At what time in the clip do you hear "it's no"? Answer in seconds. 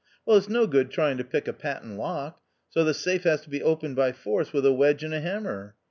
0.37-0.65